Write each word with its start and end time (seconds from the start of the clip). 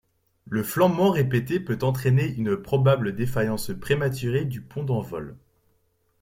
Le 0.47 0.63
flambement 0.63 1.11
répété 1.11 1.59
peut 1.59 1.77
entraîner 1.83 2.25
une 2.25 2.57
probable 2.57 3.13
défaillance 3.13 3.69
prématurée 3.79 4.45
du 4.45 4.59
pont 4.59 4.81
d'envol. 4.83 5.37